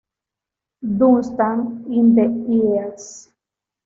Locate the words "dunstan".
0.97-1.83